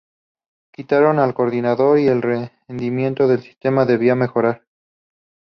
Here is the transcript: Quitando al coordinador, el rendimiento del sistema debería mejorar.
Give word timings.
Quitando 0.71 1.21
al 1.21 1.35
coordinador, 1.35 1.99
el 1.99 2.23
rendimiento 2.23 3.27
del 3.27 3.43
sistema 3.43 3.85
debería 3.85 4.15
mejorar. 4.15 4.65